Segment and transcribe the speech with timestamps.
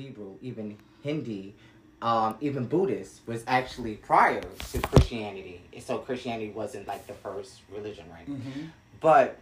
[0.00, 1.54] Hebrew, even Hindi,
[2.02, 5.62] um, even Buddhist was actually prior to Christianity.
[5.80, 8.28] So Christianity wasn't like the first religion, right?
[8.28, 8.68] Mhm.
[9.00, 9.38] But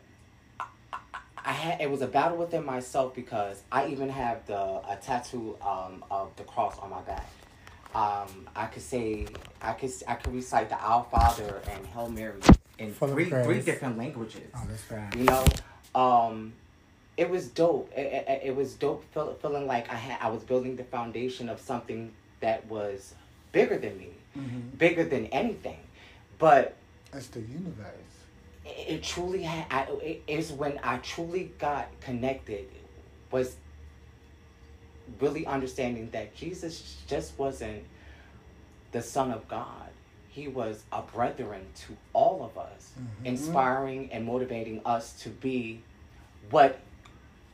[0.61, 0.67] I,
[1.13, 4.97] I- I had it was a battle within myself because I even have the a
[5.03, 7.29] tattoo um, of the cross on my back.
[7.95, 9.27] Um, I could say
[9.61, 12.41] I could I could recite the Our Father and Hail Mary
[12.79, 14.51] in Full three three different languages.
[14.55, 15.15] Oh, that's right.
[15.15, 15.45] You know,
[15.95, 16.55] um,
[17.17, 17.93] it was dope.
[17.97, 19.05] It, it, it was dope.
[19.13, 23.15] Feel, feeling like I had I was building the foundation of something that was
[23.53, 24.77] bigger than me, Mhm.
[24.79, 25.79] bigger than anything.
[26.39, 26.75] But
[27.13, 28.13] It's the universe.
[28.65, 29.67] it, it truly had.
[29.71, 32.67] I, it is when I truly got connected.
[33.31, 33.57] Was
[35.21, 37.85] really understanding that Jesus just wasn't
[38.93, 39.89] the Son of God.
[40.29, 43.27] He was a brethren to all of us, Mhm.
[43.27, 45.83] inspiring and motivating us to be
[46.51, 46.81] what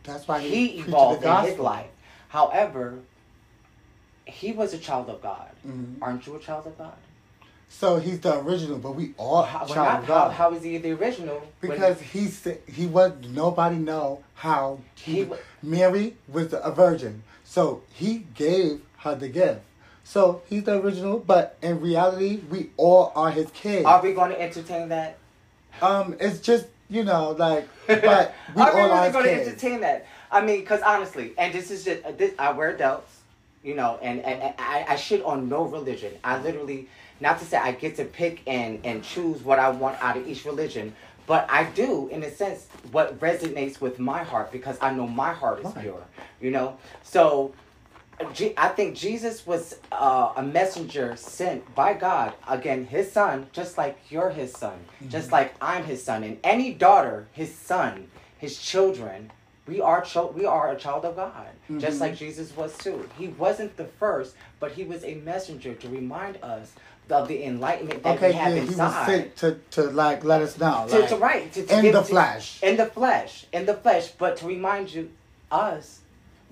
[0.04, 1.86] That's why he preached evolved in his life.
[2.28, 2.98] However,
[4.24, 5.50] he was a child of God.
[5.66, 5.96] Mhm.
[6.00, 6.94] Aren't you a child of God?
[7.68, 10.32] So he's the original, but we all How, child not, of how, God.
[10.32, 11.40] how is he the original?
[11.60, 15.30] because he said he was nobody know how He he,
[15.62, 19.60] Mary was a virgin, so he gave her the gift.
[20.02, 23.86] So he's the original, but in reality, we all are his kids.
[23.86, 25.18] are we going to entertain that?
[25.80, 30.06] Um, it's just you know like, but we all are really going to entertain that?
[30.30, 33.02] I mean, because honestly, and this is just this, I wear delts,
[33.62, 36.12] you know, and, and, and I, I shit on no religion.
[36.22, 36.88] I literally,
[37.20, 40.26] not to say I get to pick and and choose what I want out of
[40.28, 40.94] each religion,
[41.26, 45.32] but I do in a sense what resonates with my heart because I know my
[45.32, 45.82] heart is Right.
[45.82, 46.02] pure,
[46.40, 46.76] you know.
[47.02, 47.52] So.
[48.56, 53.98] I think Jesus was uh, a messenger sent by God, again, his son, just like
[54.10, 59.32] you're his son, just like I'm his son, and any daughter, his son, his children,
[59.66, 61.46] we are chil- we are a child of God,
[61.78, 62.00] just Mhm.
[62.00, 63.08] like Jesus was too.
[63.16, 66.72] He wasn't the first, but he was a messenger to remind us
[67.08, 69.06] of the enlightenment that Okay, we have yeah, he was inside.
[69.06, 71.92] sent to to like let us know, to, like, to right to, to in give-
[71.94, 72.62] the flesh.
[72.62, 75.10] in the flesh, in the flesh, but to remind you,
[75.50, 76.00] us,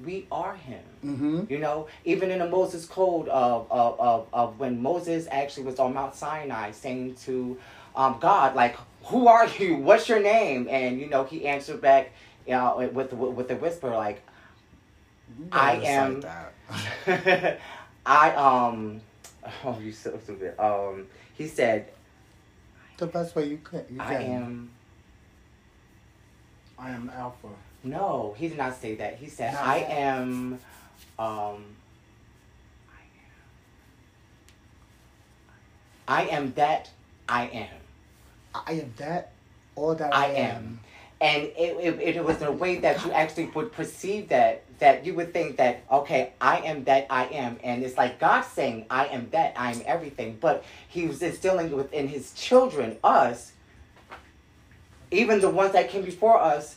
[0.04, 0.82] we are him.
[1.02, 5.64] hmm You know, even in the Moses Code of, of, of, of when Moses actually
[5.64, 7.58] was on Mount Sinai saying to
[7.96, 9.76] um, God, like, who are you?
[9.76, 10.68] What's your name?
[10.70, 12.12] And, you know, he answered back
[12.46, 14.22] you know, with, with a whisper, like,
[15.52, 16.22] I am-
[18.06, 19.00] I, um,
[19.64, 20.58] oh, you so stupid.
[20.58, 21.90] Um, he said,
[22.96, 23.84] the best way you could.
[23.90, 24.22] You I can.
[24.22, 24.70] am,
[26.78, 27.48] I am Alpha.
[27.82, 29.16] no, he did not say that.
[29.16, 30.58] He said, Not I am,
[31.18, 31.64] um,
[36.06, 36.90] I am that
[37.28, 37.76] I am.
[38.54, 39.32] I am that,
[39.76, 40.80] all that I I, am.
[41.20, 45.04] And it, it, it was in a way that you actually would perceive that, that
[45.04, 47.58] you would think that, okay, I am that I am.
[47.62, 50.38] And it's like God saying, I am that, I am everything.
[50.40, 53.52] But he was instilling within his children, us,
[55.10, 56.76] even the ones that came before us,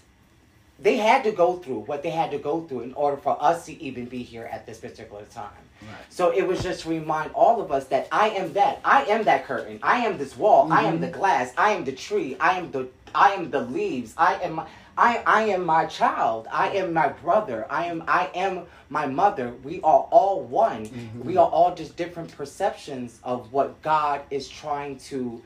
[0.79, 3.65] they had to go through what they had to go through in order for us
[3.67, 5.51] to even be here at this particular time.
[5.81, 5.91] Right.
[6.09, 8.79] So it was just to remind all of us that I am that.
[8.83, 9.79] I am that curtain.
[9.83, 10.71] I am this wall.
[10.71, 11.53] I am the glass.
[11.57, 12.35] I am the tree.
[12.39, 14.13] I am the I am the leaves.
[14.17, 16.47] I am my I, I am my child.
[16.51, 17.65] I am my brother.
[17.69, 19.53] I am I am my mother.
[19.63, 20.89] We are all one.
[21.23, 25.41] We are all just different perceptions of what God is trying to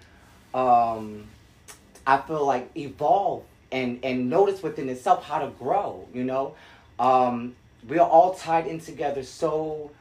[0.53, 1.27] um
[2.07, 6.55] I feel like evolve and and notice within itself how to grow, you know?
[6.99, 7.55] Um
[7.87, 9.91] we are all tied in together so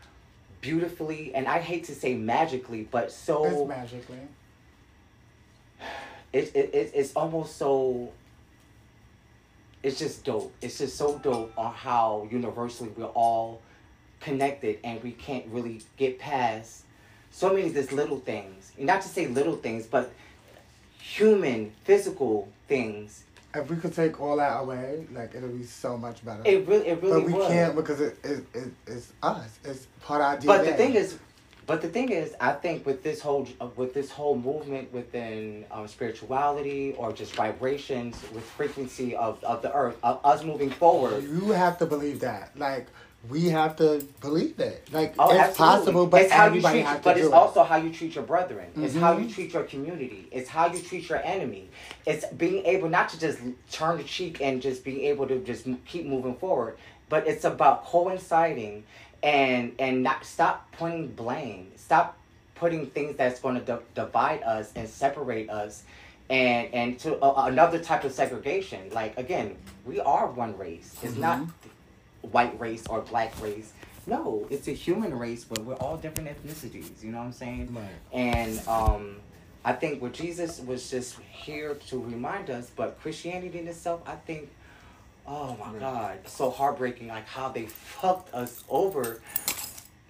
[0.61, 4.19] beautifully and I hate to say magically, but so It's magically.
[6.33, 8.13] it, it, it it's almost so
[9.83, 13.61] it's just dope it's just so dope on how universally we're all
[14.21, 16.85] connected and we can't really get past
[17.31, 20.11] so many of these little things and not to say little things but
[21.05, 26.25] human physical things If we could take all that away, like it'll be so much
[26.25, 26.43] better.
[26.45, 27.49] it really it really but we would.
[27.49, 29.59] can't because it, it, it it's us.
[29.65, 30.47] It's part of our DNA.
[30.47, 31.19] But the thing is,
[31.67, 33.47] but the thing is, I think with this whole
[33.77, 39.73] with this whole movement within um, spirituality or just vibrations with frequency of, of the
[39.73, 41.23] earth, of us moving forward.
[41.23, 42.59] you have to believe that.
[42.59, 42.87] Like
[43.29, 44.89] we have to believe it.
[44.93, 45.77] Like Oh, it's absolutely.
[45.77, 47.33] possible, but it's how you treat, has but it's it.
[47.33, 48.67] also how you treat your brethren.
[48.77, 49.35] It's how you Mhm.
[49.35, 50.29] treat your community.
[50.31, 51.69] It's how you treat your enemy.
[52.07, 53.39] It's being able not to just
[53.71, 56.77] turn the cheek and just being able to just keep moving forward,
[57.09, 58.85] but it's about coinciding
[59.23, 61.73] and and not stop pointing blame.
[61.77, 62.17] Stop
[62.57, 65.83] putting things that's going to di- divide us and separate us.
[66.31, 69.57] And and to uh, another type of segregation, like again,
[69.87, 70.95] we are one race.
[71.03, 71.49] It's not Mhm.
[72.33, 73.73] White race or black race.
[74.07, 77.03] no, it's a human race, but we're all different ethnicities.
[77.03, 77.75] You know what I'm saying?
[77.75, 77.85] Right.
[78.13, 79.17] And um,
[79.65, 84.17] I think what Jesus was just here to remind us, but Christianity in itself, I
[84.17, 84.51] think,
[85.27, 85.81] oh my Right.
[85.81, 89.23] God, so heartbreaking, like how they fucked us over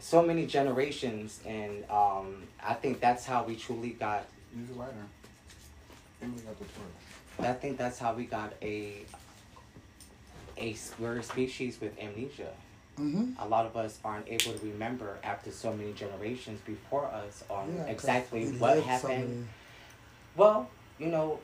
[0.00, 1.40] so many generations.
[1.46, 4.25] And um, I think that's how we truly got,
[4.56, 4.93] Use a lighter.
[6.22, 7.49] Emily got the torch.
[7.49, 9.05] I think that's how we got a,
[10.58, 12.52] a, we're a species with amnesia.
[12.96, 13.32] Mm-hmm.
[13.42, 17.74] a lot of us aren't able to remember after so many generations before us on
[17.74, 19.48] Yeah, exactly what so happened.
[20.36, 20.70] Well,
[21.00, 21.40] you know,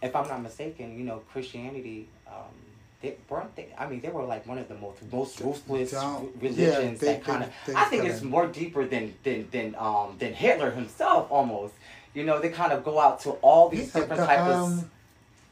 [0.00, 2.54] if I'm not mistaken, you know, Christianity, um,
[3.00, 6.32] they weren't they, I mean, they were like one of the most most ruthless Don't-
[6.40, 6.58] religions
[7.02, 7.50] yeah, they- that kind of.
[7.76, 8.30] I think it's him.
[8.30, 11.74] more deeper than than than um than Hitler himself almost.
[12.14, 14.90] You know, they kind of go out to all these Yeah, different the, types of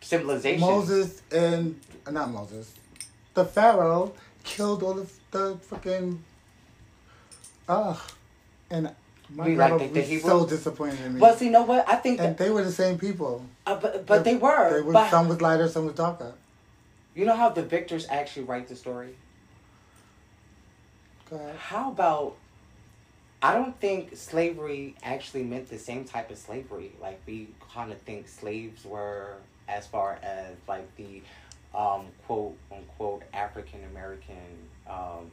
[0.02, 0.60] civilizations.
[0.60, 2.74] Moses and not Moses,
[3.34, 4.12] the Pharaoh
[4.44, 6.18] killed all the the freaking.
[7.68, 7.98] Ugh,
[8.70, 8.94] and
[9.34, 11.20] my We like the- the so disappointed in me.
[11.20, 11.88] But you know what?
[11.88, 13.44] I think and that, they were the same people.
[13.66, 14.74] uh, but but they were.
[14.74, 16.34] They were but some was lighter, some was darker.
[17.14, 19.14] you know how the victors actually write the story.
[21.30, 21.56] Go ahead.
[21.56, 22.36] How about
[23.42, 26.92] I don't think slavery actually meant the same type of slavery.
[27.00, 29.36] Like we kind of think slaves were
[29.68, 31.22] as far as like the
[31.74, 34.36] um, quote unquote African American
[34.88, 35.30] um,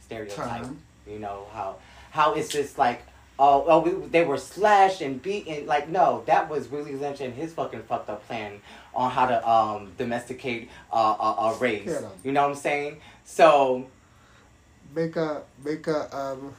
[0.00, 0.62] stereotype.
[0.62, 0.78] Term.
[1.06, 1.76] You know how
[2.10, 3.02] how is this like
[3.38, 5.66] oh oh we, they were slashed and beaten.
[5.66, 8.60] Like no, that was Willie Lynch and his fucking fucked up plan
[8.94, 11.82] on how to um, domesticate uh, a, a race.
[11.86, 12.08] Yeah.
[12.22, 13.00] You know what I'm saying?
[13.24, 13.86] So
[14.94, 16.54] Make a make a um,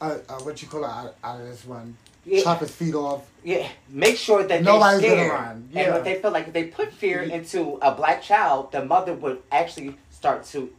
[0.00, 1.96] a, a what you call it out, out of this one.
[2.30, 2.42] Yeah.
[2.44, 3.22] Chop his feet off.
[3.42, 5.40] Yeah, make sure that Nobody's they're gonna scared.
[5.40, 5.50] run.
[5.56, 5.96] And Yeah.
[5.96, 9.42] if they feel like if they put fear into a black child, the mother would
[9.50, 10.70] actually start to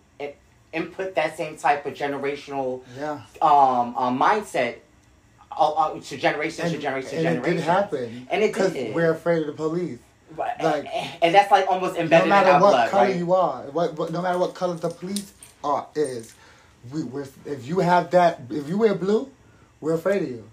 [0.74, 3.19] input that same type of generational Yeah.
[3.42, 4.75] um, um mindset
[5.51, 7.56] uh, uh, to generation And, to generation and to it generation.
[7.57, 8.27] did happen.
[8.31, 8.95] And it Because did.
[8.95, 10.00] we're afraid of the police.
[10.38, 10.63] Right.
[10.63, 10.88] like-
[11.21, 13.15] and that's like almost embedded no matter what blood, color right?
[13.18, 16.33] you are, what, what no matter what color the police are is,
[16.89, 17.01] we
[17.45, 19.30] if you have that if you wear blue,
[19.81, 20.50] we're afraid of you.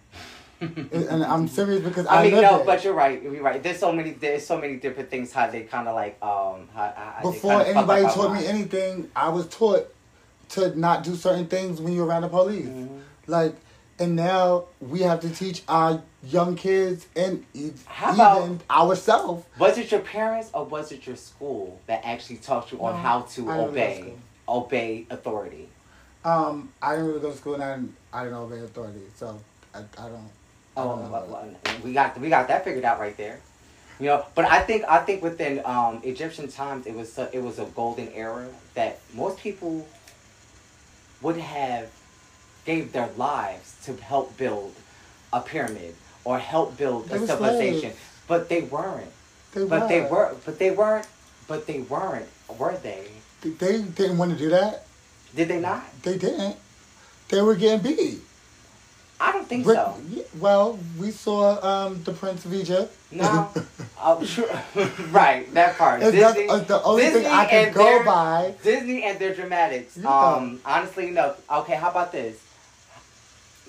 [0.60, 2.66] And, I'm serious because I, I mean, no, it.
[2.66, 3.22] but you're right.
[3.22, 3.62] You're right.
[3.62, 4.10] There's so many.
[4.10, 6.68] There's so many different things how they kind of like um.
[6.74, 9.94] How, how before kinda fuck up anybody taught me anything, I was taught
[10.50, 12.66] to not do certain things when you're around the police.
[12.66, 12.98] Mm-hmm.
[13.26, 13.54] Like,
[13.98, 17.72] and now we have to teach our young kids and e-
[18.12, 19.44] even ourselves.
[19.58, 23.22] Was it your parents or was it your school that actually taught you on how
[23.22, 24.14] to obey
[24.48, 25.68] obey authority?
[26.24, 29.40] Um, I didn't really go to school and I didn't, I didn't obey authority, so
[29.74, 30.30] I, I don't.
[30.78, 31.10] Oh, don't know.
[31.10, 33.40] well, well, we got we got that figured out right there.
[34.00, 37.42] You know, but I think I think within um, Egyptian times it was a, it
[37.42, 39.86] was a golden era that most people
[41.20, 41.90] would have
[42.64, 44.72] gave their lives to help build
[45.32, 45.94] a pyramid
[46.24, 47.96] or help build They a civilization, slaves.
[48.28, 49.10] but they weren't.
[49.52, 50.08] They But they were.
[50.10, 50.36] were.
[50.44, 51.06] But they weren't.
[51.48, 52.28] But they weren't.
[52.58, 53.06] Were they?
[53.42, 54.84] They didn't want to do that.
[55.34, 55.82] Did they not?
[56.02, 56.56] They didn't.
[57.30, 58.20] They were getting beat.
[59.48, 60.38] Don't think Rick- so.
[60.38, 62.94] well, we saw um, the Prince of Egypt.
[63.10, 63.48] No.
[64.00, 64.48] oh, sure.
[65.10, 66.02] right, that part.
[66.02, 68.54] And that's, uh, the only thing I can go their- by.
[68.62, 69.96] Disney and their dramatics.
[69.96, 70.08] Yeah.
[70.08, 71.34] Um, honestly, no.
[71.50, 72.38] Okay, how about this?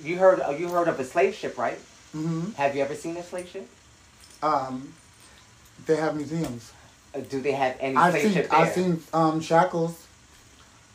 [0.04, 1.78] You heard uh, you heard of a slave ship, right?
[2.12, 3.68] hmm Have you ever seen a slave ship?
[4.42, 4.94] Um,
[5.86, 6.72] they have museums.
[7.14, 8.60] Uh, do they have any I've slave seen ship there?
[8.60, 10.06] I've seen um, shackles.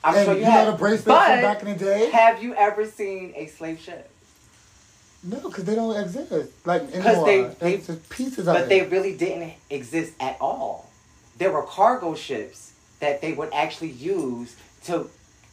[0.02, 0.66] I'm and sure you, you have.
[0.66, 2.10] know the bracelets but from back in the day.
[2.10, 4.10] Have you ever seen a slave ship?
[5.26, 6.32] No, because they don't exist
[6.64, 7.26] like anymore.
[7.26, 8.68] they- It's they- just pieces of But it.
[8.68, 10.90] they really didn't exist at all.
[11.38, 14.54] There were cargo ships that they would actually use
[14.84, 14.92] to,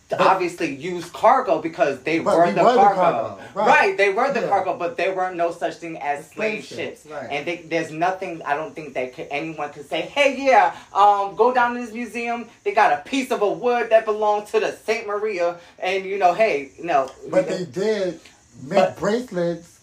[0.09, 2.95] to But- obviously use cargo because they were, we the, were the cargo.
[3.01, 3.67] cargo, Right.
[3.67, 3.97] right.
[3.97, 4.47] they were the Yeah.
[4.49, 7.05] cargo, but there weren't no such thing as slave slave ships.
[7.09, 7.27] right.
[7.31, 11.35] And they, there's nothing I don't think that could, anyone could say, hey, yeah, um,
[11.35, 12.49] go down to this museum.
[12.65, 16.17] They got a piece of a wood that belonged to the Saint Maria, and you
[16.17, 17.09] know, hey, no.
[17.29, 18.19] But they did
[18.61, 19.79] make But- bracelets,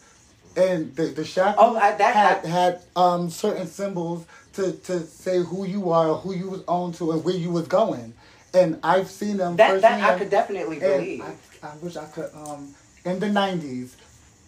[0.57, 5.07] and the the shackles Oh, I- that- had I- had um certain symbols to to
[5.07, 8.15] say who you are, who you was on to, and where you was going.
[8.55, 11.23] And I've seen them that that I could definitely believe.
[11.23, 12.31] I, I wish I could.
[12.35, 13.97] Um, in the nineties,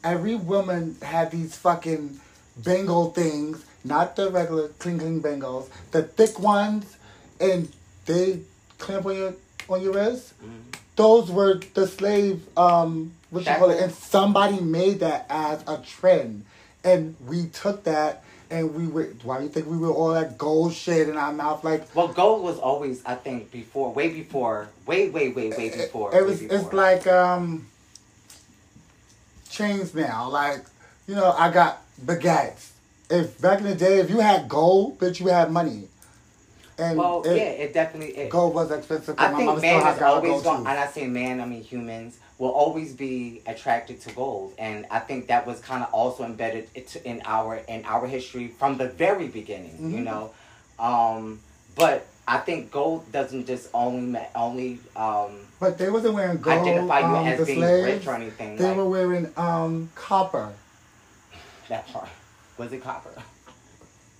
[0.03, 2.19] every woman had these fucking
[2.65, 6.97] bingo things, not the regular clinking cling bangles, the thick ones,
[7.41, 7.71] and
[8.07, 8.41] they
[8.79, 9.35] clamp on your
[9.69, 10.33] on your wrist.
[10.43, 10.71] Mm-hmm.
[10.97, 12.43] Those were the slave.
[12.57, 13.81] Um, what you call it?
[13.83, 16.45] And somebody made that as a trend,
[16.85, 19.05] and we took that and we were.
[19.23, 21.63] Why do you think we were all that gold shit in our mouth?
[21.65, 26.15] Like Well, gold was always, I think, before, way before, way, way, way, way before.
[26.15, 26.43] it was.
[26.43, 27.67] It's like um.
[29.49, 30.65] Chains now, like
[31.09, 32.69] you know, I got baguettes.
[33.11, 35.89] If back in the day, if you had gold, bitch, you had money.
[36.79, 38.17] And Well, it- yeah, it definitely.
[38.17, 39.17] It, gold was expensive.
[39.19, 40.59] I my think man is always going.
[40.61, 44.99] And I say man, I mean humans will always be attracted to gold, and I
[44.99, 46.69] think that was kind of also embedded
[47.05, 49.77] in our in our history from the very beginning.
[49.93, 50.05] You Mhm.
[50.05, 50.31] know,
[50.79, 51.41] um,
[51.77, 56.67] but I think gold doesn't just only only um, But they wasn't wearing gold.
[56.67, 58.57] identify you um, as being slaves, rich or anything.
[58.57, 60.49] They like were wearing um copper.
[61.69, 62.09] that part.
[62.57, 63.13] Was it copper?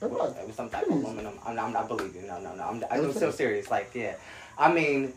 [0.03, 0.37] It was.
[0.37, 1.39] It was some type of aluminum.
[1.47, 2.27] I'm, I'm not believing.
[2.27, 2.65] No, no, no.
[2.65, 3.71] I'm, It I'm so serious.
[3.71, 4.15] Like, yeah.
[4.59, 5.13] I mean,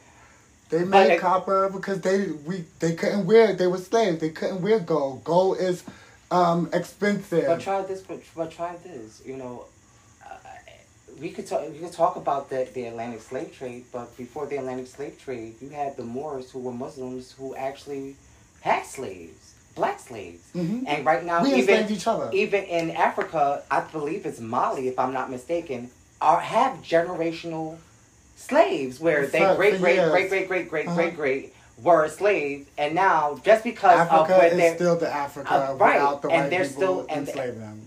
[0.70, 3.58] They made copper because they we they couldn't wear it.
[3.58, 4.20] They were slaves.
[4.20, 5.24] They couldn't wear gold.
[5.24, 5.84] Gold is
[6.32, 7.46] um expensive.
[7.46, 8.01] But try this.
[8.01, 9.22] But, but try this.
[9.25, 9.65] You know,
[10.25, 10.36] uh,
[11.20, 11.62] we could talk.
[11.70, 13.86] We could talk about the the Atlantic slave trade.
[13.91, 18.15] But before the Atlantic slave trade, you had the Moors who were Muslims who actually
[18.62, 20.41] had slaves, black slaves.
[20.55, 20.86] Mhm.
[20.88, 22.29] And right now, we even each other.
[22.34, 25.91] even in Africa, I believe it's Mali, if I'm not mistaken,
[26.22, 27.77] are have generational
[28.35, 30.95] slaves where they For- great great great great great great Uh-huh.
[30.95, 35.11] great great were slaves, and now just because of Africa where is they're still the
[35.11, 37.81] Africa Uh, right, without the and white they're people still- enslaving them.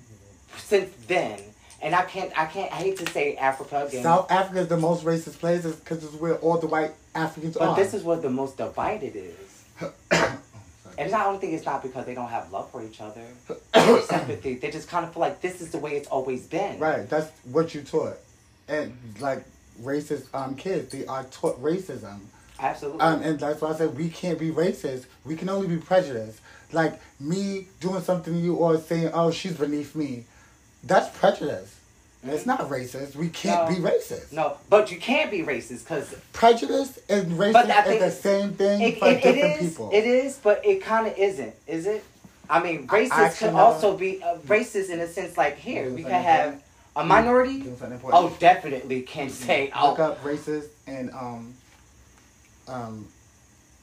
[0.59, 1.39] since then,
[1.81, 4.77] and I can't I can't I hate to say Africa again, South Africa is the
[4.77, 7.77] most racist place because it's where all the white Africans but are.
[7.77, 9.65] But this is where the most divided is.
[10.99, 13.21] And I don't think it's not because they don't have love for each other
[13.75, 14.55] or sympathy.
[14.55, 16.79] They just kind of feel like this is the way it's always been.
[16.79, 17.07] right.
[17.09, 18.17] That's what you taught,
[18.67, 19.45] and like
[19.83, 22.21] racist um kids, they are taught racism.
[22.59, 23.01] Absolutely.
[23.01, 25.05] Um, and that's why I said we can't be racist.
[25.25, 26.41] We can only be prejudiced.
[26.73, 30.25] Like me doing something to you or saying, "Oh, she's beneath me,"
[30.83, 31.75] that's prejudice.
[32.25, 33.15] It's not racist.
[33.15, 33.77] We can't No.
[33.77, 34.33] be racist.
[34.33, 38.81] No, but you can't be racist because Prejudice and racism I is the same thing
[38.81, 39.69] it, for it, it different is.
[39.71, 39.91] people.
[39.93, 42.03] It is, but it kind of isn't, is it?
[42.51, 45.37] I mean, I racist could never- also be uh, racist in a sense.
[45.37, 46.61] Like here, we can have
[46.97, 47.61] a minority.
[47.61, 48.25] Doing something important.
[48.33, 49.67] Oh, definitely can say.
[49.67, 51.55] Look Oh, up racist and um
[52.67, 53.07] um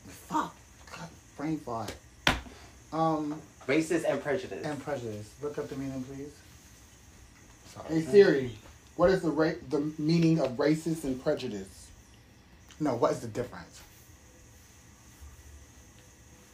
[0.08, 0.56] fuck
[0.92, 1.94] God, brain fart.
[2.92, 4.66] Um racist and prejudice.
[4.66, 5.30] and prejudice.
[5.42, 6.34] Look up the meaning, please.
[7.74, 8.02] Sorry.
[8.02, 8.12] Hey.
[8.12, 8.56] Siri,
[8.98, 11.88] what is the ra- the meaning of racist and prejudice?
[12.80, 13.82] No, what is the difference?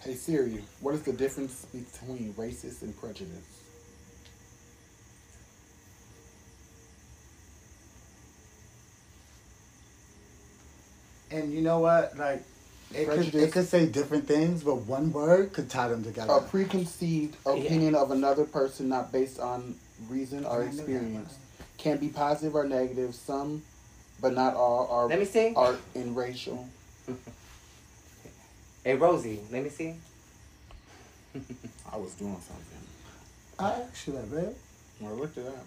[0.01, 3.63] Hey Siri, what is the difference between racist and prejudice?
[11.31, 12.17] And you know what?
[12.17, 12.43] Like
[12.93, 16.33] it could, it could say different things, but one word could tie them together.
[16.33, 19.75] A preconceived opinion of another person not based on
[20.09, 21.37] reason or I knew that experience
[21.77, 23.13] can be positive or negative.
[23.13, 23.63] Some,
[24.21, 25.53] but not all, are Let me see.
[25.55, 26.67] are in racial.
[28.81, 29.93] Hey, Rosie, let me see.
[31.91, 32.79] I was doing something.
[33.59, 34.55] I asked you that, babe.
[35.05, 35.65] I looked it up.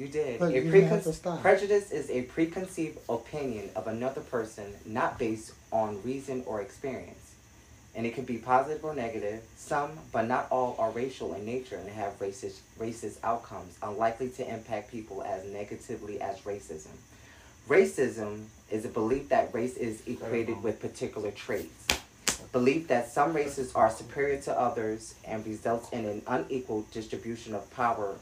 [0.00, 0.40] You did.
[0.40, 5.18] A you didn't have to precon- prejudice is a preconceived opinion of another person not
[5.18, 7.34] based on reason or experience.
[7.94, 9.42] And it can be positive or negative.
[9.58, 14.50] Some, but not all, are racial in nature and have racist, racist outcomes, unlikely to
[14.50, 16.96] impact people as negatively as racism.
[17.68, 21.86] Racism is a belief that race is equated with particular traits.
[22.52, 27.70] Belief that some races are superior to others and results in an unequal distribution of
[27.72, 28.16] power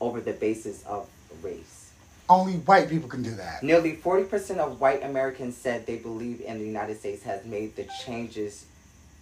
[0.00, 1.08] over the basis of
[1.42, 1.90] race.
[2.28, 3.62] Only white people can do that.
[3.62, 7.86] Nearly 40% of white Americans said they believe in the United States has made the
[8.04, 8.64] changes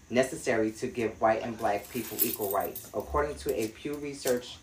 [0.08, 2.88] necessary to give white and black people equal rights.
[2.94, 4.58] According to a Pew Research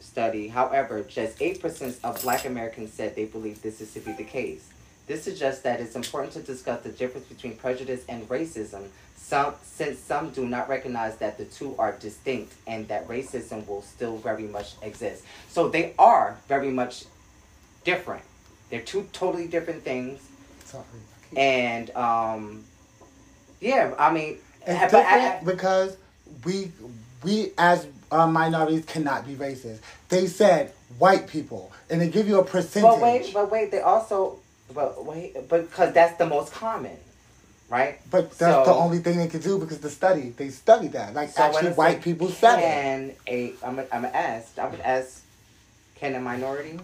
[0.00, 4.24] study, however, just 8% of black Americans said they believe this is to be the
[4.24, 4.68] case.
[5.06, 8.88] This suggests that it's important to discuss the difference between prejudice and racism,
[9.26, 13.82] some, since some do not recognize that the two are distinct and that racism will
[13.82, 15.24] still very much exist.
[15.48, 17.06] So they are very much
[17.82, 18.22] different.
[18.70, 20.20] They're two totally different things.
[20.64, 20.84] Sorry.
[21.36, 22.64] And um,
[23.60, 25.96] yeah, I mean, It's but I- different because
[26.44, 26.70] we
[27.24, 29.78] we as uh, minorities cannot be racist.
[30.08, 32.88] They said white people, and they give you a percentage.
[32.90, 34.38] But wait, but wait, they also,
[34.72, 36.96] but wait, because that's the most common,
[37.68, 38.00] right?
[38.10, 41.14] But that's the only thing they could do because the study they studied that.
[41.14, 42.62] Like So actually, white like, people said it.
[42.62, 44.80] Can a I'm gonna I'm gonna ask I would
[45.96, 46.78] can a minority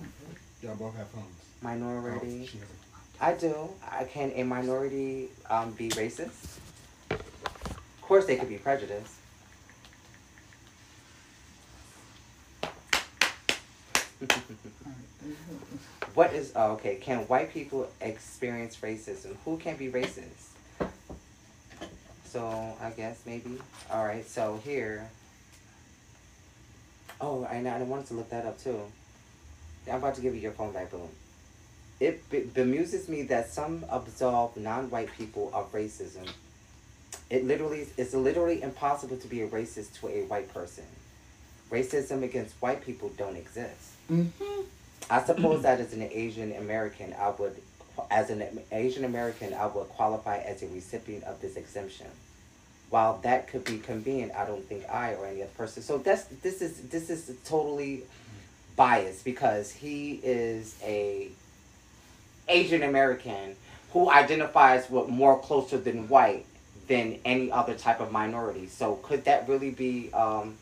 [0.63, 1.27] Y'all both have phones.
[1.61, 2.43] minority?
[2.43, 3.69] Oh, she has a- I do.
[3.89, 6.59] I can a minority um, be racist?
[7.11, 7.23] Of
[8.03, 9.15] course, they could be prejudiced.
[16.15, 16.97] what is oh, okay?
[16.97, 19.37] Can white people experience racism?
[19.45, 20.52] Who can be racist?
[22.33, 23.59] So I guess maybe.
[23.91, 24.27] All right.
[24.27, 25.07] So here.
[27.21, 28.81] Oh, and I wanted to look that up too.
[29.87, 31.09] I'm about to give you your phone back, boom.
[32.01, 36.27] It be- bemuses me that some absolve non-white people of racism.
[37.29, 40.85] It literally it's literally impossible to be a racist to a white person.
[41.71, 43.93] Racism against white people don't exist.
[44.11, 44.63] Mm-hmm.
[45.11, 47.61] I suppose that as an Asian American, I would,
[48.11, 52.07] as an Asian American, I would qualify as a recipient of this exemption.
[52.91, 55.83] While that could be convenient, I don't think I or any other person.
[55.83, 58.03] So that's this is this is totally
[58.77, 61.29] biased because he is a
[62.49, 63.57] Asian American
[63.93, 66.45] who identifies with more closer than white
[66.89, 68.67] than any other type of minority.
[68.67, 70.13] So could that really be?
[70.13, 70.57] Um,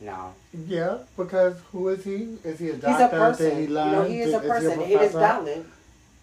[0.00, 0.34] no.
[0.66, 2.36] Yeah, because who is he?
[2.44, 3.04] Is he a He's doctor?
[3.04, 3.56] a person.
[3.56, 4.80] He you know, he is a person.
[4.80, 5.66] he It is valid.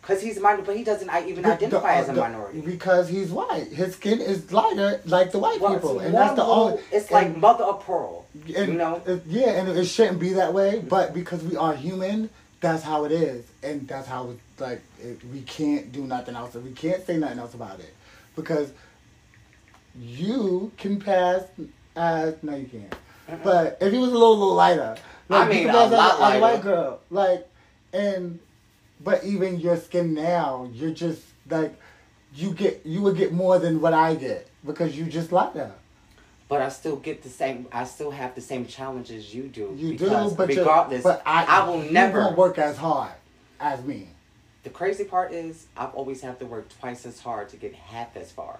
[0.03, 2.19] Because he's minor, but he doesn't I even The- the- identify uh, as a the-
[2.19, 2.59] minority.
[2.59, 3.67] Because he's white.
[3.71, 5.99] His skin is lighter like the white Well, people.
[5.99, 6.81] And that's the only.
[6.91, 8.25] It's like and- mother of pearl.
[8.33, 9.01] and you know?
[9.05, 12.29] it- yeah, and it shouldn't be that way, but because we are human,
[12.59, 16.53] that's how it is, and that's how it's like it, we can't do nothing else,
[16.55, 17.93] we can't say nothing else about it,
[18.35, 18.71] because
[19.97, 21.43] you can pass
[21.95, 22.95] as no, you can't.
[23.43, 24.95] But if he was a little, little lighter,
[25.29, 27.47] I like, mean, you can a lot as a white girl, like,
[27.93, 28.39] and
[29.03, 31.75] but even your skin now, you're just like
[32.35, 35.71] you get you would get more than what I get because you just lighter.
[36.49, 37.67] But I still get the same.
[37.71, 39.73] I still have the same challenges you do.
[39.75, 43.13] You because do, but regardless, but I, I will never won't work as hard
[43.59, 44.09] as me.
[44.63, 48.15] The crazy part is, I've always have to work twice as hard to get half
[48.15, 48.59] as far.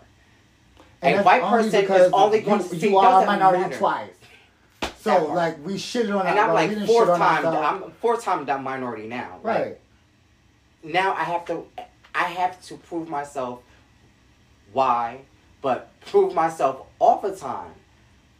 [1.01, 2.89] And a white person is only going to see.
[2.89, 3.77] You are a minority matter.
[3.77, 4.13] twice.
[4.99, 7.45] So like we shitted on our and our- I'm like didn't four shit time.
[7.45, 9.39] I'm four time that minority now.
[9.43, 9.77] Like, right.
[10.83, 11.65] Now I have to
[12.15, 13.59] I have to prove myself
[14.71, 15.19] why,
[15.61, 17.71] but prove myself all the time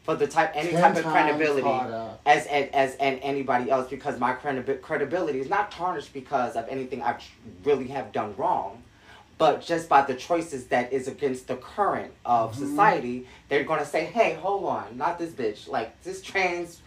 [0.04, 2.12] for the type any Ten type of credibility harder.
[2.26, 6.68] as as as and anybody else because my credibi- credibility is not tarnished because of
[6.70, 7.18] anything I
[7.64, 8.84] really have done wrong.
[9.38, 12.66] But just by the choices that is against the current of Mm-hmm.
[12.70, 16.82] society, they're gonna say, "Hey, hold on, not this bitch, like this trans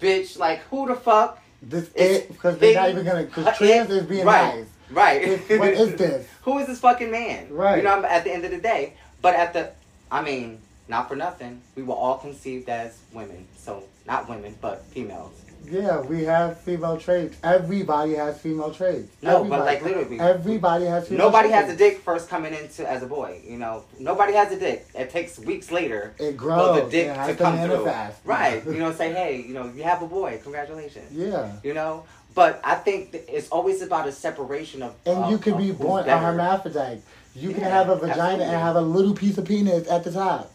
[0.00, 3.90] bitch, like who the fuck This is it because they're not even gonna because trans
[3.90, 4.66] it- is being right, nice.
[4.90, 5.28] Right.
[5.50, 6.26] What is this?
[6.42, 7.48] Who is this fucking man?
[7.50, 7.78] Right.
[7.78, 8.94] You know, at the end of the day.
[9.20, 9.70] But at the,
[10.10, 13.46] I mean, not for nothing, we were all conceived as women.
[13.56, 15.32] So, not women, but females.
[15.68, 17.36] Yeah, we have female traits.
[17.42, 19.08] Everybody has female traits.
[19.20, 19.62] No, but, Everybody.
[19.64, 21.64] like, literally- everybody has female Nobody traits.
[21.66, 23.42] has a dick first coming into as a boy.
[23.46, 24.86] You know, nobody has a dick.
[24.94, 26.84] It takes weeks later It for grows.
[26.84, 27.84] the dick to to come through.
[27.84, 28.20] manifest.
[28.24, 28.64] Right.
[28.64, 30.40] You know, say, hey, you know, you have a boy.
[30.42, 31.12] Congratulations.
[31.12, 31.52] Yeah.
[31.62, 32.04] You know,
[32.38, 34.94] but I think it's always about a separation of.
[35.04, 37.02] And of- you can be born a hermaphrodite.
[37.34, 38.44] You can have a vagina absolutely.
[38.44, 40.52] and have a little piece of penis at the top.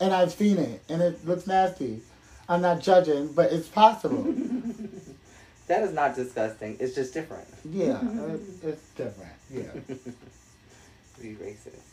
[0.00, 2.00] And I've seen it, and it looks nasty.
[2.48, 4.34] I'm not judging, but it's possible.
[5.68, 6.78] That is not disgusting.
[6.80, 7.46] It's just different.
[7.62, 9.34] yeah, it, it's different.
[9.50, 9.70] Yeah.
[11.20, 11.87] Be racist.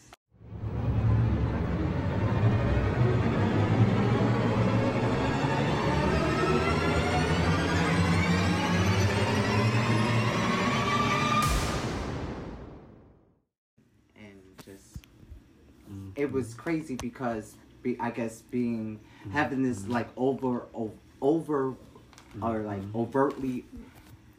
[16.15, 18.99] It was crazy because be, I guess being
[19.31, 21.75] having this like over o- over
[22.41, 23.65] or like overtly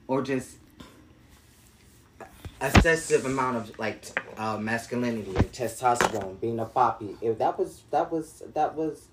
[0.09, 0.57] or just
[2.61, 4.05] excessive amount of like
[4.39, 9.09] uh, masculinity and testosterone being a poppy if that was that was that was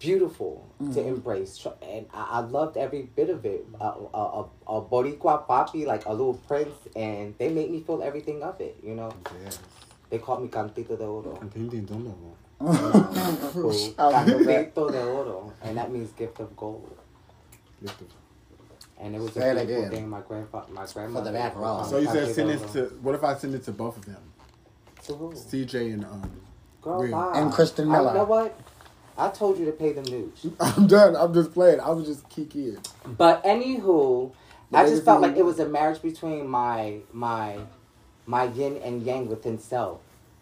[0.00, 1.64] beautiful to embrace.
[1.82, 3.66] And I, I loved every bit of it.
[3.80, 8.02] A, a, a, a boricua poppy like a little prince and they made me feel
[8.02, 9.12] everything of it you know?
[9.44, 9.58] Yes.
[10.10, 12.14] They called me cantito de oro Entendiendo.
[13.52, 13.72] Cool.
[13.72, 14.74] Shout out to that.
[14.74, 16.96] Cantito de oro and that means gift of gold
[17.82, 18.10] Lift it.
[19.00, 19.90] and it was Say a it beautiful again.
[19.90, 21.86] thing my grandfather my grandmother For the macaron.
[21.88, 22.80] So you said send de it to.
[23.02, 24.22] What if I send it to both of them?
[25.04, 25.32] to who?
[25.32, 26.30] CJ and um.
[26.82, 27.30] Girl, Real.
[27.34, 28.12] And Kristen I- Miller.
[28.12, 28.58] you know what?
[29.18, 30.46] I told you to pay them dues.
[30.60, 31.14] I'm done.
[31.16, 31.80] I'm just playing.
[31.80, 32.82] I was just kikiing.
[33.18, 34.32] But anywho,
[34.72, 37.58] I just felt like it was a marriage between my my
[38.34, 39.98] my yin and yang within self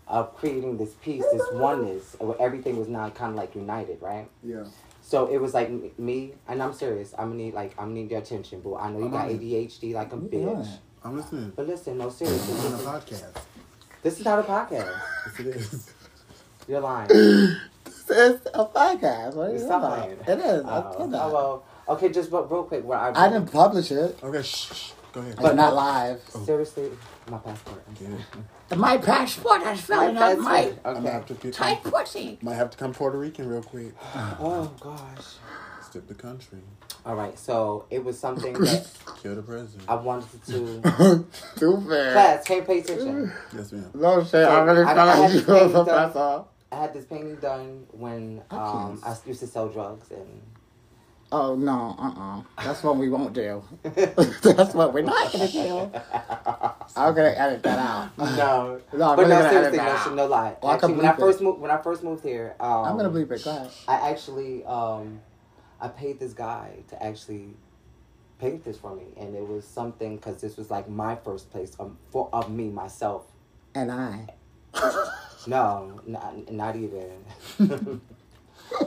[0.07, 4.27] of creating this peace, this oneness, where everything was now kind of like united, right?
[4.43, 4.65] Yeah.
[5.03, 6.17] So it was like me,
[6.49, 7.15] and I'm serious.
[7.19, 8.77] I'm gonna need like I'm gonna need your attention, boo.
[8.77, 9.41] I know you got I'm on it.
[9.41, 10.69] ADHD like a You bitch, on.
[11.05, 11.53] I'm listening.
[11.57, 13.37] but listen, no It's seriously, on a this is, podcast.
[14.03, 14.93] this is not a podcast.
[15.27, 15.91] Yes, it is.
[16.69, 17.09] You're lying.
[17.11, 19.35] It's a podcast.
[19.35, 20.13] What are you Stop talking lying.
[20.21, 20.29] about?
[20.29, 20.65] It is.
[20.65, 21.33] I Oh, told oh, that.
[21.37, 24.19] well, okay, just but real quick, where I I didn't publish it.
[24.23, 24.93] Okay, shh.
[25.23, 25.35] Shh.
[25.35, 25.53] Go ahead.
[25.53, 26.21] It's not live.
[26.45, 26.91] Seriously,
[27.31, 27.83] my passport.
[27.99, 28.11] Get
[28.71, 28.79] it.
[28.79, 30.79] My passport is filling My up my passport.
[30.85, 31.13] I'm gonna Okay.
[31.15, 32.39] have to get tight pussy.
[32.43, 33.95] Might have to come Puerto Rican real quick.
[34.41, 35.37] Oh gosh.
[35.83, 36.59] Step the country.
[37.07, 37.39] All right.
[37.39, 38.87] So it was something that
[39.23, 39.89] Kill the president.
[39.89, 41.25] I wanted to.
[41.57, 42.13] Stupid.
[42.13, 43.33] Class, can't pay attention.
[43.57, 43.91] yes, ma'am.
[43.95, 44.47] No shit.
[44.47, 45.85] I really I- felt I had you to pay was a them.
[45.87, 46.45] professor.
[46.71, 50.43] I had this painting done when um, I used to sell drugs and.
[51.31, 53.63] Oh no, uh uh That's what we won't do.
[53.83, 55.91] That's what we're not gonna do.
[56.97, 58.11] I'm gonna edit that out.
[58.19, 60.57] No, No, I'm but really no, seriously, that no, shit, no lie.
[60.63, 61.45] Well, I actually, when I first it.
[61.45, 63.45] moved, when I first moved here, um, I'm gonna bleep it.
[63.45, 63.71] Go ahead.
[63.87, 65.21] I actually, um,
[65.81, 67.51] I paid this guy to actually
[68.39, 71.77] paint this for me, and it was something because this was like my first place
[71.79, 73.27] um, for of me myself.
[73.75, 74.29] And I.
[75.47, 77.11] No, not, not even.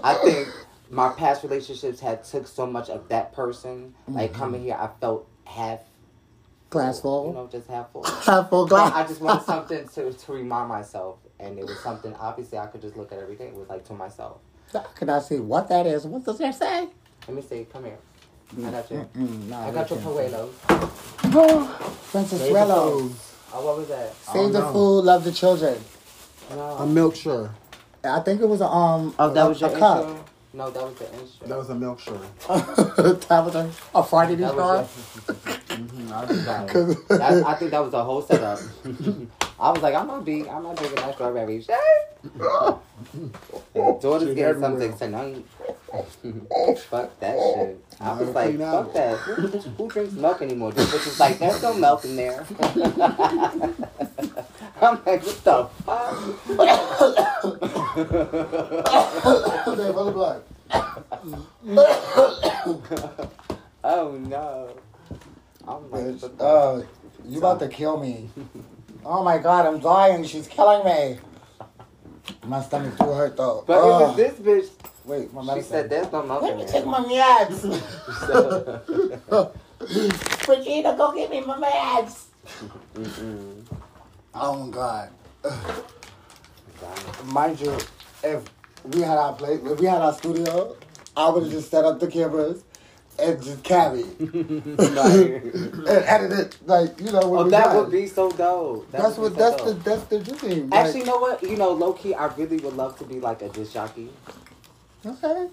[0.04, 0.48] I think
[0.92, 3.96] my past relationships had took so much of that person.
[4.08, 5.80] Like coming here, I felt half
[6.70, 7.32] Glass full, full.
[7.32, 8.04] You know, just half full.
[8.26, 12.14] Half full But I just wanted something to, to remind myself, and it was something
[12.16, 13.48] obviously I could just look at every day.
[13.48, 14.38] It was like to myself.
[14.96, 16.06] Can I see what that is?
[16.06, 16.88] What does that say?
[17.28, 17.68] Let me see.
[17.74, 17.98] Come here.
[18.66, 19.10] I got you.
[19.16, 20.16] No, I got your can't.
[20.16, 20.52] Puelos.
[22.12, 23.12] Princess Save Rello.
[23.54, 24.14] Oh, what was that?
[24.16, 24.72] Save Oh, the no.
[24.74, 25.78] food, love the children.
[26.50, 26.62] No.
[26.78, 27.54] A milk sure.
[28.04, 29.14] I think it was a um.
[29.20, 30.08] oh, that a, was your a cup.
[30.08, 30.26] intro?
[30.54, 31.48] No, that was the intro.
[31.48, 32.20] That was a milk sure.
[33.22, 34.78] Tabitha, a Friday That store.
[34.78, 34.88] was
[35.72, 36.12] Mm-hmm.
[36.14, 36.96] I was dying.
[37.08, 38.60] That's, I think that was the whole setup.
[39.60, 41.76] I was like, I'm gonna be, I'm not drinking that strawberry shit.
[43.74, 44.92] And daughter's Shit getting everywhere.
[44.92, 45.46] something tonight.
[46.90, 47.86] fuck that shit.
[48.02, 48.94] I was Nah, like, clean fuck out.
[48.94, 49.18] that.
[49.18, 50.72] Who, who drinks milk anymore?
[50.74, 52.46] This bitch is like, there's no milk in there.
[54.82, 56.16] I'm like, what the fuck?
[59.94, 60.44] Full of blood.
[63.84, 64.76] oh no.
[65.68, 66.84] I'm like, Bitch, uh,
[67.26, 68.30] you about to kill me.
[69.06, 70.24] Oh my god, I'm dying.
[70.26, 71.20] She's killing me.
[72.46, 73.64] My stomach too hurt though.
[73.68, 74.70] But it was this bitch.
[75.06, 77.64] Wait, my She said there's no milk Let me take my meds.
[80.48, 82.26] Regina, go get me my meds.
[82.96, 83.66] Mm-mm.
[84.34, 85.10] Oh my god.
[87.26, 87.78] Mind you,
[88.24, 88.44] if
[88.86, 90.76] we had our place, if we had our studio,
[91.16, 92.64] I would have just set up the cameras
[93.20, 97.28] and just carry and edit it like you know.
[97.30, 97.76] When Oh, that done.
[97.78, 98.90] would be so dope.
[98.92, 99.34] That That's what.
[99.34, 99.74] be so That's the.
[99.74, 99.84] dope.
[99.84, 100.70] That's the dream.
[100.74, 101.44] Actually, you know what?
[101.44, 104.10] You know, low key, I really would love to be like a disc jockey.
[105.06, 105.48] Okay.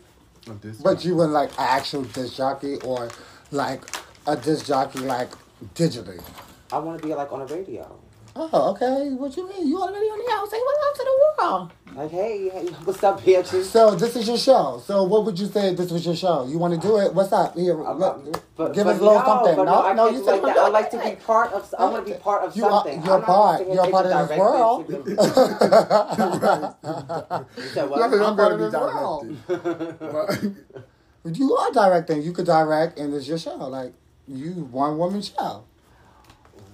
[0.47, 3.09] Of But you wouldn't like an actual disc jockey or
[3.51, 3.83] like
[4.27, 5.31] a disc jockey like
[5.75, 6.23] digitally.
[6.73, 7.99] I want to be like on a radio.
[8.40, 9.11] Oh, okay.
[9.11, 9.66] What you mean?
[9.66, 10.48] You already on the out?
[10.48, 11.11] Say what up to the
[11.42, 11.72] world.
[11.96, 13.64] Like, hey, hey what's up, bitches?
[13.64, 14.81] So this is your show.
[14.87, 16.46] So what would you say if this was your show?
[16.46, 17.12] You want to do it?
[17.14, 17.57] What's up?
[17.57, 19.57] Here, I'm look, not- but, give but us a little no, something.
[19.57, 20.57] But no, no, you said like.
[20.57, 21.74] I like to be part of.
[21.77, 23.03] I want to be part of You are- something.
[23.05, 24.87] you're I'm part- you're part of this world.
[27.74, 28.03] said what?
[28.03, 29.37] I'm I'm part of this world.
[31.24, 32.22] You are directing.
[32.22, 33.57] You could direct, and it's your show.
[33.57, 33.92] Like
[34.29, 35.64] you, one woman show.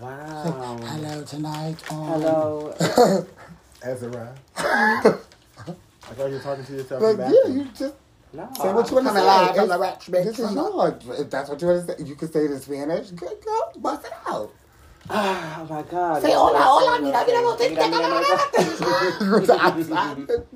[0.09, 0.77] Wow.
[0.83, 1.77] Hello tonight.
[1.91, 2.75] Um, Hello.
[3.83, 4.35] Azariah.
[4.55, 5.13] I
[6.13, 7.57] thought you were talking to yourself But in the yeah, bathroom.
[7.57, 7.95] you just
[8.35, 8.49] No.
[8.61, 9.27] say what you want to coming say.
[9.27, 10.57] live from It's- the Ratch This is Bank.
[10.57, 11.21] yours.
[11.21, 13.11] If that's what you want to say, you can say it in Spanish.
[13.13, 14.51] Good girl, bust it out.
[15.11, 16.21] Oh my God.
[16.23, 18.37] Say hola, hola, mira, mira, no te- Mira, mira, mira.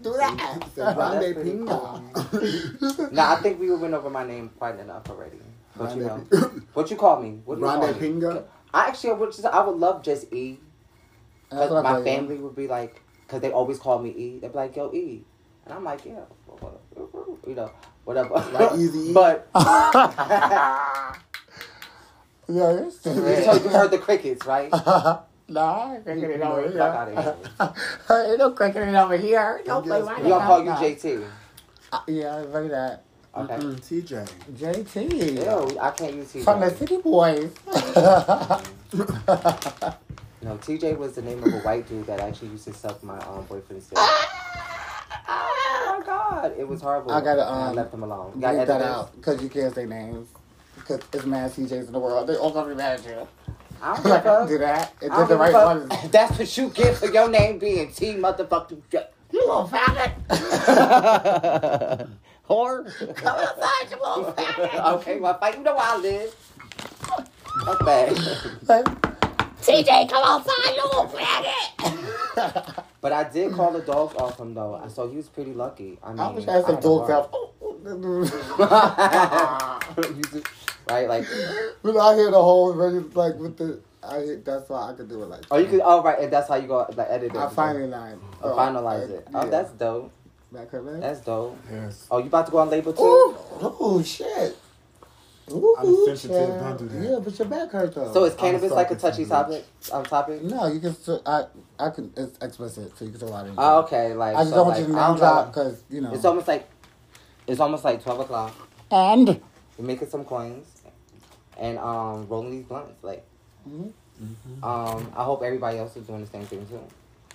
[0.03, 0.69] Do that.
[0.75, 3.13] Say Grande Pinga.
[3.13, 5.41] Nah, I think we went over my name quite enough already.
[5.75, 6.17] What you know?
[6.75, 7.41] What you call me?
[7.47, 8.09] What do you call Grande me?
[8.09, 8.45] Pinga.
[8.72, 10.59] I actually would just, I would love just E.
[11.50, 12.04] Cause what I my call you.
[12.04, 14.38] family would be like, cause they always call me E.
[14.38, 15.24] They'd be like, "Yo, E,"
[15.64, 16.20] and I'm like, "Yeah,
[17.46, 17.70] you know,
[18.04, 18.35] whatever.
[18.35, 19.12] Like Eazy-E?
[19.14, 19.48] But
[22.50, 23.00] Yeah, yes.
[23.00, 23.12] so
[23.54, 24.70] you heard the crickets, right?
[25.50, 28.26] Nah, I ain't cracking it over Fuck here.
[28.31, 29.62] Ain't no cracking it over here.
[29.64, 31.24] Don't play my We gonna call you JT.
[31.92, 33.04] Uh, yeah, look at that.
[33.37, 33.57] Okay.
[33.57, 34.29] Mm, TJ.
[34.55, 35.73] JT.
[35.73, 36.45] Ew, I can't use TJ.
[36.45, 37.51] From the City Boys.
[40.41, 43.19] No, TJ was the name of a white dude that actually used to suck my
[43.27, 43.99] um, boyfriend's dick.
[43.99, 47.11] Oh my god, it was horrible.
[47.11, 48.33] I gotta, And I um, left him alone.
[48.37, 50.29] You gotta that out because you can't say names.
[50.77, 52.29] Because it's mad CJs in the world.
[52.29, 53.27] They all gonna be mad at you.
[53.83, 54.93] I don't give Like, a I do that.
[55.03, 55.91] It did the right fuck.
[55.91, 55.99] one.
[56.12, 58.81] That's what you get for your name being T motherfucking.
[59.33, 60.12] You little faggot.
[62.49, 62.85] Whore.
[63.17, 64.95] Come outside, you little faggot.
[64.97, 65.57] okay, well, fight.
[65.59, 66.35] You know where I live.
[67.67, 68.17] That's bad.
[69.63, 72.85] TJ, come outside, you little faggot.
[73.01, 75.99] But I did call the dogs off him though, so he was pretty lucky.
[76.03, 77.29] I mean, I wish I had some had dog to sounds.
[77.31, 77.31] work.
[77.33, 77.77] Oh, oh,
[80.89, 81.09] right?
[81.09, 81.25] Like,
[81.83, 83.81] But I hear the whole version, like with the.
[84.03, 85.45] I hear, that's why I could do it like.
[85.51, 85.81] oh, you could.
[85.85, 86.19] Oh, right.
[86.21, 86.87] And that's how you go.
[86.95, 87.37] Like, edit it.
[87.37, 88.21] I finally line.
[88.43, 89.27] Oh, finalize it.
[89.35, 90.13] Oh, that's dope.
[90.53, 91.01] Back her leg.
[91.01, 91.59] That's dope.
[91.71, 92.07] Yes.
[92.11, 93.03] Oh, you about to go on label too?
[93.03, 94.57] Ooh, oh shit.
[95.51, 96.79] Ooh, I'm sensitive, child.
[96.79, 97.11] don't do that.
[97.11, 98.13] Yeah, but your back hurt though.
[98.13, 99.29] So is cannabis like a touchy bitch.
[99.31, 99.65] topic?
[99.91, 100.43] Um, topic?
[100.43, 100.95] no, you can.
[100.95, 101.45] Still, I
[101.79, 102.13] I can.
[102.17, 103.55] It's explicit, so you can say what I didn't.
[103.59, 104.13] Oh, okay.
[104.13, 106.01] Like, I just so, don't want like, you to I name don't drop because you
[106.03, 106.13] know.
[106.13, 106.69] It's almost like,
[107.47, 108.55] it's almost like twelve o'clock.
[108.91, 109.41] and
[109.79, 110.83] We're making some coins,
[111.59, 113.03] and um, rolling these blunts.
[113.03, 113.25] Like,
[113.67, 113.93] Mhm.
[114.63, 116.83] um, I hope everybody else is doing the same thing too.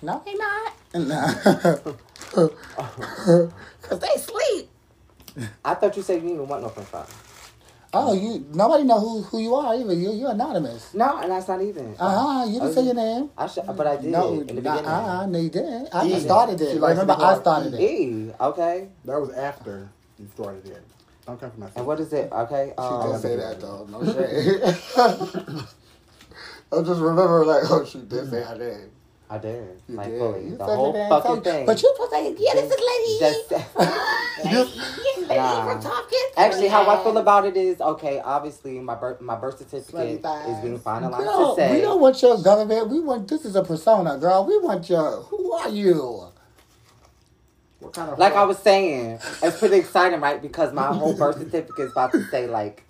[0.02, 0.72] No, they not.
[0.94, 1.32] Nah.
[3.82, 4.70] Cause they sleep.
[5.64, 7.08] I thought you said you didn't want no French fries.
[7.96, 8.44] Oh, you.
[8.52, 9.94] Nobody know who who you are either.
[9.94, 10.92] You you're anonymous.
[10.94, 11.94] No, and that's not even.
[11.98, 12.44] Uh huh.
[12.46, 13.30] You didn't Oh, say you- your name.
[13.38, 14.86] I should, but I did No, in the nah, beginning.
[14.90, 15.88] uh-uh, no, you didn't.
[15.94, 16.18] I Yeah.
[16.18, 16.80] started it.
[16.80, 17.80] likes Remember, I called started it.
[17.80, 18.88] E, okay.
[19.04, 20.82] That was after you started it.
[21.26, 21.76] Don't come for myself.
[21.76, 22.32] And what is it?
[22.32, 22.72] Okay.
[22.76, 23.86] She Um, did say that though.
[23.90, 24.60] No shade.
[26.72, 28.90] I just remember like, oh, she did say her name.
[29.34, 29.80] I did.
[29.88, 30.18] You Like did.
[30.18, 30.44] fully.
[30.48, 31.66] You The whole fucking so- thing.
[31.66, 33.18] But you supposed to say, yeah, this is lady.
[33.20, 33.50] Just,
[34.44, 34.76] Yes,
[35.28, 35.64] lady Nah.
[35.72, 36.32] from Tompkins.
[36.36, 38.20] actually, how I feel about it is okay.
[38.20, 41.74] Obviously, my birth my birth certificate is being finalized We don't, to say.
[41.74, 42.88] we don't want your government.
[42.90, 44.44] We want this is a persona, girl.
[44.44, 45.22] We want your.
[45.22, 46.28] Who are you?
[47.80, 50.40] What kind of like I was saying, it's pretty exciting, right?
[50.40, 52.84] Because my whole birth certificate is about to say like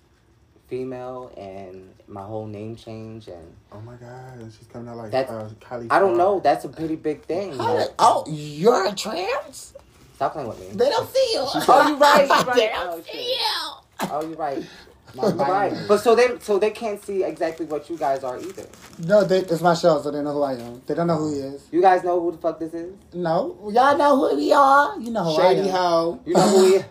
[0.67, 5.11] female and my whole name change and Oh my god, and she's coming out like
[5.11, 5.87] That's- uh, Kylie.
[5.89, 6.39] I don't know.
[6.39, 7.57] That's a pretty big thing.
[7.57, 9.73] How Like, oh, you're a trans?
[10.15, 10.67] stop playing with me.
[10.73, 11.41] They don't see you.
[11.45, 12.27] Oh, you right.
[12.29, 12.55] You right.
[12.55, 13.13] they Oh, don't shit.
[13.13, 14.09] see you.
[14.11, 14.63] Oh, you're right.
[15.15, 18.65] My Right, but so they so they can't see exactly what you guys are either.
[18.99, 20.81] No, they, it's my show, so they know who I am.
[20.85, 21.67] They don't know who he is.
[21.71, 22.93] You guys know who the fuck this is?
[23.13, 24.99] No, y'all know who we are.
[24.99, 25.75] You know who I Shady am.
[25.75, 26.19] hoe.
[26.25, 26.83] You know who he?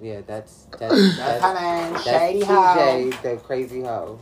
[0.00, 1.54] Yeah, that's that's that's, her
[1.92, 2.54] that's Shady hoe.
[2.54, 4.18] TJ, the crazy hoe.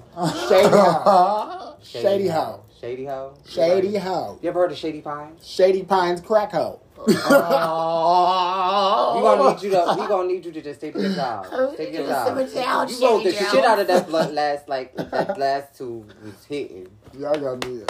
[0.49, 1.77] Shady hoe.
[1.83, 2.61] Shady hoe.
[2.81, 3.35] Shady hoe.
[3.45, 4.39] You Shady hoe.
[4.43, 5.47] You ever heard of Shady Pines?
[5.47, 6.81] Shady Pines crack hoe.
[6.99, 7.05] Oh.
[9.17, 9.97] We gonna need you to.
[9.99, 11.47] We gonna need you to just stay to your job.
[11.75, 12.37] Stay to your job.
[12.53, 16.45] Down, You rolled the shit out of that blunt last like that last two was
[16.45, 16.89] hitting.
[17.17, 17.83] Y'all got me.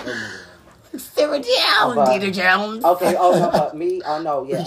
[1.17, 2.85] Oh down, But- Dita Jones.
[2.85, 3.15] Okay.
[3.19, 4.01] Oh no, but me.
[4.05, 4.45] Oh no.
[4.45, 4.63] Yeah.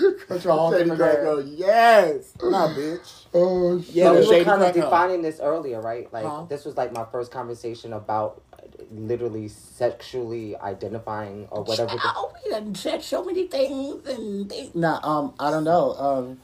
[0.00, 0.14] God.
[0.28, 1.46] What's wrong Shady with crack that?
[1.46, 2.32] Yes.
[2.42, 3.24] Nah, bitch.
[3.34, 3.94] Oh, shit.
[3.94, 6.10] Yeah, we were kind of defining this earlier, right?
[6.12, 6.46] Like Huh?
[6.48, 11.92] this was like my first conversation about uh, literally sexually identifying or whatever.
[12.02, 14.74] Oh, we done said so many things and things.
[14.74, 15.92] Nah, um, I don't know.
[15.94, 16.38] Um,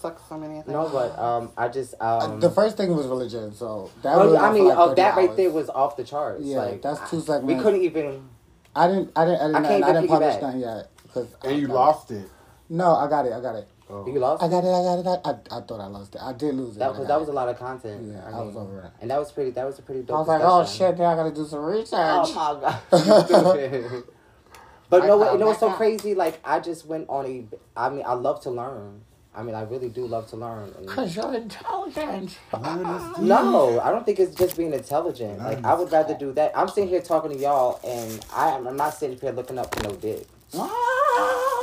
[0.00, 0.68] Suck so many things.
[0.68, 2.38] no, but um, I just um.
[2.38, 4.40] the first thing was religion, so that oh, was.
[4.40, 6.44] I mean, like oh, 30 that right there was off the charts.
[6.44, 7.46] Yeah, like, that's two I- segments.
[7.46, 8.28] We couldn't even.
[8.76, 9.10] I didn't.
[9.16, 9.40] I didn't.
[9.40, 9.56] I didn't.
[9.56, 10.42] I I, can't I didn't publish piggyback.
[10.42, 10.90] nothing yet.
[11.12, 12.28] Cause And you I- lost it.
[12.68, 13.32] No, I got it.
[13.32, 13.68] I got it.
[13.90, 14.06] Oh.
[14.06, 14.42] You lost.
[14.42, 14.68] I got it.
[14.68, 15.06] I got it.
[15.24, 16.20] I, I, I thought I lost it.
[16.20, 16.80] I did lose it.
[16.80, 17.32] that because that was it.
[17.32, 18.12] a lot of content.
[18.12, 18.90] Yeah, I, I was over it.
[19.00, 19.50] And that was pretty.
[19.52, 20.16] That was a pretty dope.
[20.16, 20.92] I was like, oh discussion.
[20.92, 20.98] shit!
[20.98, 21.90] Now I gotta do some research.
[21.92, 24.04] Oh my god.
[24.90, 25.78] but no, what you know what's so out.
[25.78, 26.14] crazy?
[26.14, 27.46] Like I just went on a.
[27.76, 29.00] I mean, I love to learn.
[29.34, 30.74] I mean, I really do love to learn.
[30.76, 32.36] And Cause you're intelligent.
[33.20, 35.38] no, I don't think it's just being intelligent.
[35.38, 36.52] Like I would rather do that.
[36.58, 38.66] I'm sitting here talking to y'all, and I am.
[38.66, 40.26] I'm not sitting here looking up for no dick.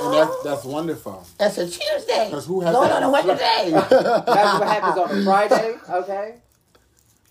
[0.01, 1.25] And that's that's wonderful.
[1.37, 2.29] That's a Tuesday.
[2.31, 3.03] 'Cause who has Going that?
[3.03, 3.71] on a Wednesday.
[3.89, 5.75] That's what happens on a Friday.
[5.89, 6.35] Okay.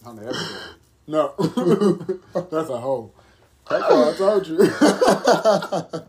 [0.07, 0.49] On the everyday.
[1.07, 1.33] No.
[2.51, 3.11] that's a hoe.
[3.69, 4.59] That's what I told you.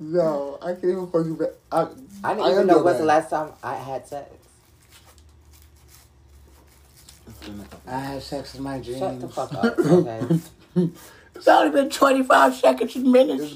[0.00, 1.48] no, I can't even call you back.
[1.72, 1.86] I, I
[2.34, 4.30] didn't I even am know your when's the last time I had sex.
[7.86, 8.98] I had sex with my dreams.
[8.98, 9.78] Shut the fuck up.
[9.78, 10.40] Okay.
[11.34, 13.52] It's only been 25 seconds and minutes.